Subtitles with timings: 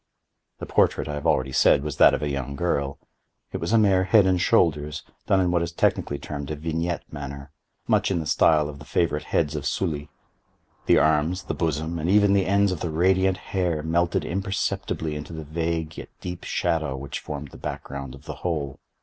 [0.57, 2.97] The portrait, I have already said, was that of a young girl.
[3.51, 7.03] It was a mere head and shoulders, done in what is technically termed a vignette
[7.13, 7.51] manner;
[7.87, 10.09] much in the style of the favorite heads of Sully.
[10.87, 15.33] The arms, the bosom, and even the ends of the radiant hair melted imperceptibly into
[15.33, 18.79] the vague yet deep shadow which formed the back ground of the whole.